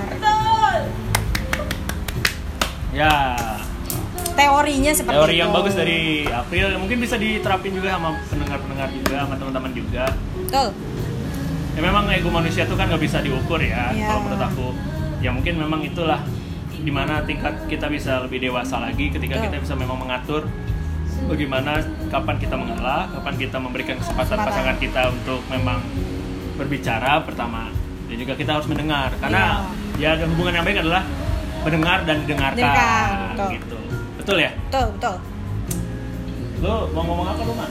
ya 2.91 3.13
Teorinya 4.33 4.93
seperti 4.93 5.17
teori 5.17 5.33
itu. 5.33 5.41
yang 5.41 5.51
bagus 5.51 5.73
dari 5.73 6.01
April 6.25 6.77
mungkin 6.77 6.97
bisa 6.99 7.17
diterapin 7.17 7.73
juga 7.73 7.97
sama 7.97 8.21
pendengar-pendengar 8.29 8.89
juga 8.91 9.17
sama 9.23 9.35
teman-teman 9.35 9.73
juga. 9.73 10.05
Betul. 10.37 10.69
Ya 11.73 11.81
memang 11.83 12.05
ego 12.11 12.29
manusia 12.29 12.65
tuh 12.65 12.73
kan 12.73 12.89
nggak 12.89 13.01
bisa 13.01 13.21
diukur 13.21 13.61
ya 13.61 13.93
Iya. 13.93 14.07
kalau 14.07 14.21
menurut 14.25 14.45
aku. 14.45 14.67
Ya 15.25 15.31
mungkin 15.33 15.57
memang 15.57 15.81
itulah 15.83 16.21
di 16.77 16.93
mana 16.93 17.25
tingkat 17.25 17.67
kita 17.67 17.89
bisa 17.89 18.21
lebih 18.23 18.39
dewasa 18.39 18.79
lagi 18.79 19.09
ketika 19.09 19.41
kita 19.41 19.57
bisa 19.59 19.75
memang 19.75 19.97
mengatur 19.97 20.45
bagaimana 21.25 21.81
kapan 22.13 22.37
kita 22.37 22.55
mengalah, 22.55 23.09
kapan 23.11 23.35
kita 23.41 23.57
memberikan 23.57 23.97
kesempatan 23.97 24.37
pasangan 24.45 24.77
kita 24.77 25.09
untuk 25.11 25.41
memang 25.49 25.81
berbicara 26.57 27.21
pertama 27.25 27.73
dan 28.07 28.17
juga 28.17 28.33
kita 28.39 28.61
harus 28.61 28.69
mendengar 28.69 29.11
karena 29.19 29.67
ya 29.99 30.15
ada 30.15 30.25
hubungan 30.29 30.61
yang 30.61 30.65
baik 30.65 30.79
adalah 30.85 31.03
mendengar 31.67 31.99
dan 32.07 32.17
didengarkan 32.23 32.63
Dengar, 32.63 33.09
betul. 33.35 33.49
gitu. 33.59 33.79
Betul 34.23 34.37
ya? 34.39 34.51
Betul, 34.71 34.87
betul. 34.95 35.17
Lu 36.63 36.75
mau 36.95 37.03
ngomong 37.03 37.27
apa 37.27 37.43
lu, 37.43 37.53
Mak? 37.53 37.71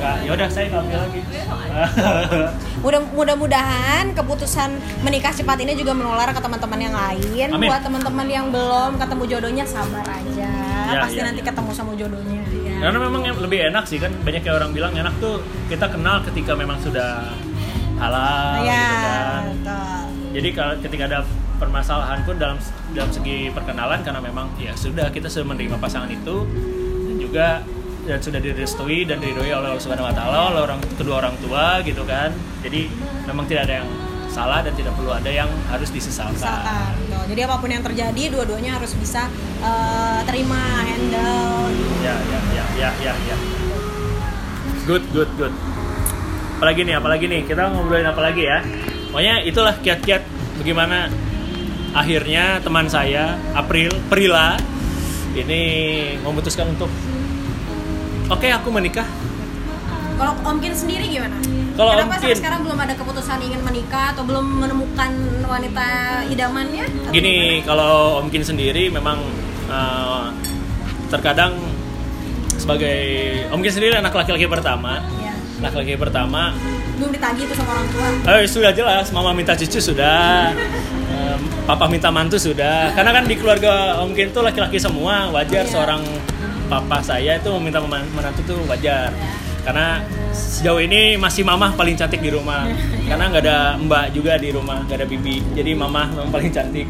Ya 0.00 0.30
udah 0.34 0.48
saya 0.50 0.66
nggak 0.70 0.82
ambil 0.84 0.98
lagi. 1.06 1.20
Mudah 2.84 3.00
mudah-mudahan 3.16 4.12
keputusan 4.12 4.76
menikah 5.00 5.32
cepat 5.32 5.58
ini 5.64 5.72
juga 5.74 5.96
menular 5.96 6.28
ke 6.30 6.38
teman-teman 6.38 6.78
yang 6.78 6.94
lain. 6.94 7.48
Amin. 7.50 7.68
Buat 7.72 7.82
teman-teman 7.82 8.26
yang 8.28 8.46
belum 8.52 9.00
ketemu 9.00 9.22
jodohnya 9.26 9.64
sabar 9.64 10.04
aja. 10.04 10.52
Ya, 10.92 11.00
Pasti 11.00 11.18
ya, 11.18 11.24
nanti 11.26 11.40
ya. 11.40 11.48
ketemu 11.48 11.70
sama 11.72 11.92
jodohnya. 11.96 12.42
Karena 12.84 12.98
memang 13.00 13.22
yang 13.24 13.38
lebih 13.40 13.72
enak 13.72 13.84
sih 13.88 13.96
kan 13.96 14.12
banyak 14.20 14.44
yang 14.44 14.54
orang 14.60 14.70
bilang 14.76 14.92
enak 14.92 15.14
tuh 15.16 15.40
kita 15.72 15.88
kenal 15.88 16.20
ketika 16.28 16.52
memang 16.52 16.76
sudah 16.84 17.32
halal 17.96 18.60
ya, 18.60 18.76
gitu 18.76 18.96
kan. 19.00 19.42
betul. 19.48 20.04
Jadi 20.34 20.48
kalau 20.52 20.74
ketika 20.82 21.02
ada 21.08 21.18
permasalahan 21.56 22.18
pun 22.26 22.36
dalam 22.36 22.58
dalam 22.92 23.10
segi 23.14 23.48
perkenalan 23.54 24.02
karena 24.04 24.20
memang 24.20 24.52
ya 24.60 24.74
sudah 24.76 25.08
kita 25.08 25.30
sudah 25.30 25.54
menerima 25.54 25.78
pasangan 25.80 26.10
itu 26.10 26.44
dan 27.08 27.16
juga 27.16 27.46
dan 28.04 28.18
sudah 28.20 28.40
direstui 28.40 29.08
dan 29.08 29.18
diridhoi 29.18 29.52
oleh 29.52 29.68
Allah 29.72 29.82
Subhanahu 29.82 30.08
wa 30.08 30.14
taala 30.14 30.38
oleh 30.52 30.60
orang 30.64 30.80
kedua 30.96 31.24
orang 31.24 31.34
tua 31.40 31.80
gitu 31.82 32.04
kan. 32.04 32.30
Jadi 32.60 32.88
memang 33.24 33.44
tidak 33.48 33.68
ada 33.68 33.82
yang 33.82 33.88
salah 34.34 34.66
dan 34.66 34.74
tidak 34.74 34.98
perlu 34.98 35.14
ada 35.14 35.30
yang 35.30 35.46
harus 35.70 35.94
disesalkan. 35.94 36.34
Misalkan, 36.34 36.90
betul. 37.06 37.22
Jadi 37.30 37.40
apa 37.46 37.54
pun 37.62 37.70
yang 37.70 37.84
terjadi, 37.86 38.22
dua-duanya 38.34 38.82
harus 38.82 38.92
bisa 38.98 39.30
eh, 39.62 40.20
terima, 40.26 40.82
handle. 40.82 41.70
Ya, 42.02 42.16
ya, 42.18 42.40
ya, 42.50 42.64
ya, 42.74 42.90
ya, 42.98 43.12
ya. 43.14 43.36
Good, 44.90 45.04
good, 45.14 45.30
good. 45.38 45.54
Apalagi 46.58 46.82
nih, 46.82 46.94
apalagi 46.98 47.24
nih, 47.30 47.40
kita 47.46 47.70
ngobrolin 47.70 48.10
apa 48.10 48.20
lagi 48.20 48.42
ya? 48.42 48.58
Pokoknya 49.14 49.46
itulah 49.46 49.74
kiat-kiat 49.78 50.22
bagaimana 50.58 51.06
akhirnya 51.94 52.58
teman 52.58 52.90
saya, 52.90 53.38
April, 53.54 53.94
Prila, 54.10 54.58
ini 55.38 55.62
memutuskan 56.26 56.74
untuk 56.74 56.90
Oke, 58.34 58.50
aku 58.50 58.68
menikah. 58.68 59.06
Kalau 60.14 60.32
Om 60.40 60.56
Kin 60.58 60.74
sendiri 60.74 61.06
gimana? 61.08 61.38
Kalau 61.74 61.90
Om 61.92 62.06
Kin- 62.08 62.10
sampai 62.12 62.34
sekarang 62.34 62.60
belum 62.62 62.78
ada 62.78 62.94
keputusan 62.94 63.38
ingin 63.40 63.62
menikah 63.62 64.10
atau 64.10 64.22
belum 64.22 64.46
menemukan 64.60 65.10
wanita 65.44 65.86
idamannya? 66.28 66.86
Gini, 67.10 67.34
kalau 67.62 68.18
Om 68.18 68.26
Kin 68.28 68.42
sendiri 68.42 68.90
memang 68.90 69.22
eh, 69.66 70.26
terkadang 71.08 71.54
sebagai 72.54 72.98
Om 73.50 73.60
Kin 73.60 73.72
sendiri 73.72 73.94
anak 73.94 74.10
laki-laki 74.12 74.46
pertama? 74.46 74.98
Ya. 75.20 75.34
laki-laki 75.62 75.94
pertama 75.94 76.50
Belum 76.98 77.14
ditagih 77.14 77.46
tuh 77.46 77.56
sama 77.56 77.70
orang 77.72 77.88
tua. 77.88 78.08
Eh 78.36 78.44
sudah 78.44 78.70
jelas, 78.70 79.06
mama 79.10 79.30
minta 79.30 79.54
cucu 79.54 79.78
sudah, 79.78 80.50
papa 81.64 81.86
minta 81.86 82.10
mantu 82.10 82.36
sudah. 82.36 82.90
Karena 82.92 83.10
kan 83.10 83.24
di 83.24 83.34
keluarga 83.34 83.98
Om 83.98 84.12
Kin 84.12 84.30
tuh 84.30 84.42
laki-laki 84.42 84.76
semua, 84.76 85.30
wajar 85.30 85.62
Iya. 85.62 85.70
seorang 85.70 86.02
papa 86.66 87.00
saya 87.04 87.36
itu 87.36 87.48
meminta 87.60 87.80
menantu 87.84 88.40
tuh 88.44 88.58
wajar. 88.68 89.12
Karena 89.64 90.04
sejauh 90.36 90.80
ini 90.84 91.16
masih 91.16 91.40
mama 91.40 91.72
paling 91.72 91.96
cantik 91.96 92.20
di 92.20 92.28
rumah. 92.28 92.68
Karena 93.08 93.32
nggak 93.32 93.42
ada 93.44 93.58
mbak 93.80 94.12
juga 94.12 94.36
di 94.36 94.52
rumah, 94.52 94.84
nggak 94.84 94.98
ada 95.00 95.06
bibi. 95.08 95.40
Jadi 95.56 95.72
mama 95.72 96.08
memang 96.12 96.28
paling 96.28 96.52
cantik. 96.52 96.86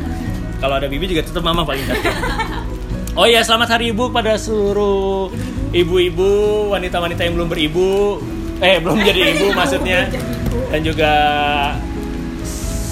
Kalau 0.59 0.75
ada 0.79 0.91
bibi 0.91 1.15
juga 1.15 1.23
tetap 1.23 1.43
mama 1.43 1.63
paling 1.63 1.85
cantik. 1.87 2.15
Oh 3.15 3.31
ya, 3.31 3.47
selamat 3.47 3.79
hari 3.79 3.95
ibu 3.95 4.11
pada 4.11 4.35
seluruh 4.35 5.31
ibu-ibu, 5.71 6.31
wanita-wanita 6.75 7.23
yang 7.23 7.39
belum 7.39 7.47
beribu, 7.47 8.19
eh 8.59 8.83
belum 8.83 9.07
jadi 9.07 9.39
ibu 9.39 9.47
maksudnya, 9.59 10.11
dan 10.67 10.83
juga 10.83 11.13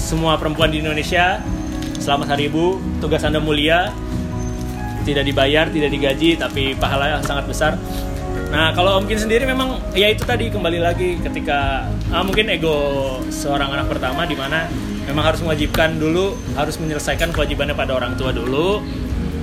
semua 0.07 0.39
perempuan 0.39 0.71
di 0.71 0.79
Indonesia. 0.79 1.43
Selamat 1.99 2.39
hari 2.39 2.47
ibu, 2.47 2.79
tugas 3.03 3.19
anda 3.27 3.43
mulia, 3.43 3.91
tidak 5.05 5.27
dibayar, 5.27 5.67
tidak 5.69 5.91
digaji, 5.91 6.39
tapi 6.39 6.73
pahala 6.79 7.19
yang 7.19 7.23
sangat 7.23 7.45
besar. 7.45 7.71
Nah, 8.49 8.69
kalau 8.73 9.01
Om 9.01 9.09
Kin 9.09 9.17
sendiri 9.17 9.49
memang 9.49 9.81
ya 9.97 10.13
itu 10.13 10.25
tadi 10.25 10.49
kembali 10.49 10.79
lagi 10.81 11.17
ketika 11.21 11.89
ah, 12.13 12.21
mungkin 12.21 12.49
ego 12.53 13.17
seorang 13.33 13.69
anak 13.73 13.89
pertama 13.89 14.29
di 14.29 14.37
mana 14.37 14.69
memang 15.09 15.25
harus 15.25 15.41
mewajibkan 15.41 15.97
dulu, 15.97 16.37
harus 16.53 16.77
menyelesaikan 16.77 17.33
kewajibannya 17.33 17.73
pada 17.73 17.97
orang 17.97 18.13
tua 18.13 18.29
dulu. 18.29 18.81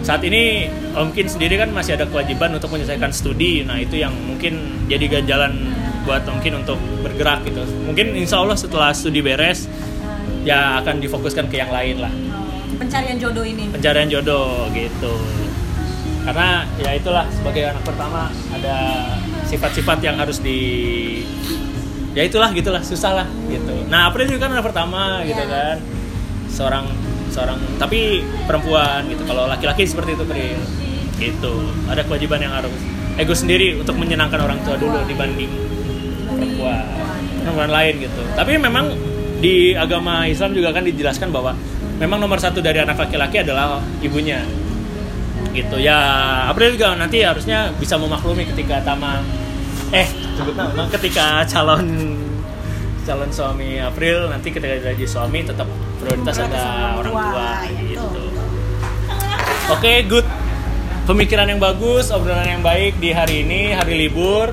Saat 0.01 0.25
ini 0.25 0.71
Om 0.97 1.13
Kin 1.13 1.27
sendiri 1.29 1.61
kan 1.61 1.75
masih 1.75 1.99
ada 1.99 2.07
kewajiban 2.07 2.55
untuk 2.57 2.71
menyelesaikan 2.73 3.11
studi. 3.13 3.67
Nah, 3.67 3.79
itu 3.83 3.99
yang 3.99 4.15
mungkin 4.15 4.87
jadi 4.87 5.21
ganjalan 5.21 5.75
buat 6.07 6.25
Om 6.25 6.39
Kin 6.41 6.55
untuk 6.57 6.79
bergerak 7.03 7.45
gitu. 7.45 7.67
Mungkin 7.85 8.15
insya 8.15 8.41
Allah 8.41 8.57
setelah 8.57 8.95
studi 8.95 9.21
beres 9.21 9.67
ya 10.45 10.81
akan 10.81 11.05
difokuskan 11.05 11.53
ke 11.53 11.61
yang 11.61 11.69
lain 11.69 12.01
lah 12.01 12.13
Pencarian 12.81 13.21
jodoh 13.21 13.45
ini. 13.45 13.69
pencarian 13.69 14.09
jodoh 14.09 14.73
gitu 14.73 15.13
karena 16.31 16.63
ya 16.79 16.95
itulah 16.95 17.27
sebagai 17.35 17.75
anak 17.75 17.83
pertama 17.83 18.31
ada 18.55 19.03
sifat-sifat 19.51 19.99
yang 19.99 20.15
harus 20.15 20.39
di 20.39 20.63
ya 22.15 22.23
itulah 22.23 22.55
gitulah 22.55 22.79
susah 22.87 23.19
lah 23.19 23.29
gitu. 23.51 23.75
Nah 23.91 24.07
April 24.07 24.31
juga 24.31 24.47
kan 24.47 24.55
anak 24.55 24.71
pertama 24.71 25.27
gitu 25.27 25.43
Iya. 25.43 25.51
kan. 25.51 25.77
Seorang 26.47 26.87
seorang 27.35 27.59
tapi 27.83 28.23
perempuan 28.47 29.11
gitu 29.11 29.27
kalau 29.27 29.51
laki-laki 29.51 29.91
seperti 29.91 30.15
itu 30.15 30.23
April. 30.23 30.59
Gitu. 31.19 31.55
Ada 31.91 32.07
kewajiban 32.07 32.39
yang 32.47 32.55
harus 32.55 32.79
ego 33.19 33.35
sendiri 33.35 33.75
untuk 33.83 33.99
menyenangkan 33.99 34.39
orang 34.39 34.63
tua 34.63 34.79
dulu 34.79 35.03
dibanding 35.11 35.51
perempuan. 36.31 36.87
Perempuan 37.43 37.71
lain 37.75 38.07
gitu. 38.07 38.23
Tapi 38.39 38.55
memang 38.55 38.87
di 39.43 39.75
agama 39.75 40.31
Islam 40.31 40.55
juga 40.55 40.71
kan 40.71 40.87
dijelaskan 40.87 41.35
bahwa 41.35 41.59
memang 41.99 42.23
nomor 42.23 42.39
satu 42.39 42.63
dari 42.63 42.79
anak 42.79 43.03
laki-laki 43.03 43.43
adalah 43.43 43.83
ibunya 43.99 44.47
gitu 45.51 45.77
ya 45.83 45.99
April 46.47 46.79
juga 46.79 46.95
nanti 46.95 47.27
harusnya 47.27 47.75
bisa 47.75 47.99
memaklumi 47.99 48.47
ketika 48.47 48.83
Tama 48.87 49.19
eh 49.91 50.07
ketika 50.95 51.43
calon 51.51 52.15
calon 53.03 53.31
suami 53.35 53.83
April 53.83 54.31
nanti 54.31 54.55
ketika 54.55 54.79
jadi 54.79 55.05
suami 55.09 55.43
tetap 55.43 55.67
prioritas 55.99 56.39
ada 56.39 56.95
orang 56.97 57.13
tua 57.13 57.49
ya, 57.67 57.83
gitu. 57.83 58.09
Oke, 59.71 60.03
good. 60.11 60.27
Pemikiran 61.07 61.47
yang 61.47 61.63
bagus, 61.63 62.11
obrolan 62.11 62.59
yang 62.59 62.63
baik 62.63 62.99
di 62.99 63.15
hari 63.15 63.47
ini, 63.47 63.71
hari 63.71 63.95
libur. 63.95 64.51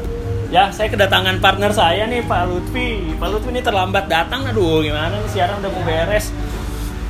Ya, 0.53 0.69
saya 0.69 0.93
kedatangan 0.93 1.41
partner 1.41 1.73
saya 1.73 2.05
nih, 2.05 2.21
Pak 2.21 2.43
Lutfi. 2.45 3.17
Pak 3.17 3.27
Lutfi 3.33 3.49
ini 3.49 3.61
terlambat 3.65 4.05
datang, 4.05 4.45
aduh 4.45 4.85
gimana 4.85 5.17
nih 5.17 5.29
siaran 5.33 5.57
udah 5.57 5.71
mau 5.73 5.81
beres. 5.81 6.29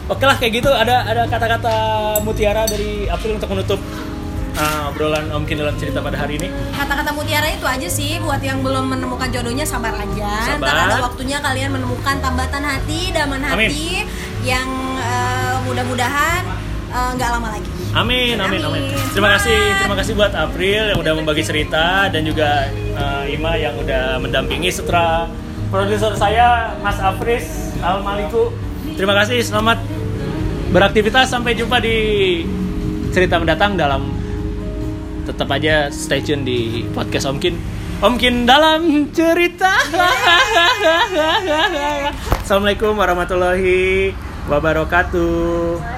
Oke 0.08 0.24
lah 0.24 0.40
kayak 0.40 0.64
gitu, 0.64 0.72
ada 0.72 1.04
ada 1.04 1.28
kata-kata 1.28 1.76
mutiara 2.24 2.64
dari 2.64 3.12
April 3.12 3.36
untuk 3.36 3.52
menutup 3.52 3.80
uh, 4.56 4.88
obrolan 4.88 5.28
Om 5.36 5.44
Kin 5.44 5.60
dalam 5.60 5.76
cerita 5.76 6.00
pada 6.00 6.16
hari 6.16 6.40
ini. 6.40 6.48
Kata-kata 6.72 7.12
mutiara 7.12 7.52
itu 7.52 7.68
aja 7.68 7.88
sih 7.92 8.16
buat 8.24 8.40
yang 8.40 8.64
belum 8.64 8.88
menemukan 8.88 9.28
jodohnya 9.36 9.68
sabar 9.68 9.92
aja. 10.00 10.56
Sabar. 10.56 10.64
Ntar 10.64 10.76
ada 10.80 10.98
waktunya 11.04 11.44
kalian 11.44 11.76
menemukan 11.76 12.24
tambatan 12.24 12.64
hati, 12.64 13.12
daman 13.12 13.44
hati 13.44 14.08
yang 14.48 14.68
eh, 14.96 15.56
mudah-mudahan 15.68 16.42
eh, 16.88 17.10
nggak 17.20 17.30
lama 17.36 17.48
lagi. 17.60 17.70
Amin, 17.92 18.40
amin, 18.40 18.64
amin. 18.64 18.84
Amin. 18.88 19.12
Terima 19.12 19.30
kasih, 19.36 19.60
terima 19.84 19.96
kasih 20.00 20.14
buat 20.16 20.32
April 20.32 20.82
yang 20.96 21.00
udah 21.04 21.14
membagi 21.20 21.44
cerita 21.44 22.08
dan 22.08 22.24
juga 22.24 22.72
eh, 22.72 23.36
Ima 23.36 23.60
yang 23.60 23.76
udah 23.76 24.24
mendampingi 24.24 24.72
setelah 24.72 25.28
produser 25.68 26.16
saya 26.16 26.80
Mas 26.80 26.96
Afris 26.96 27.76
Al 27.84 28.00
Maliku. 28.00 28.56
Terima 28.96 29.14
kasih, 29.14 29.44
selamat 29.44 29.97
beraktivitas 30.72 31.32
sampai 31.32 31.56
jumpa 31.56 31.80
di 31.80 31.98
cerita 33.16 33.40
mendatang 33.40 33.80
dalam 33.80 34.12
tetap 35.24 35.48
aja 35.52 35.92
stay 35.92 36.24
tune 36.24 36.44
di 36.48 36.88
podcast 36.92 37.28
Omkin. 37.28 37.56
Omkin 37.98 38.46
dalam 38.46 39.10
cerita. 39.10 39.74
Assalamualaikum 42.46 42.94
warahmatullahi 42.94 44.14
wabarakatuh. 44.48 45.98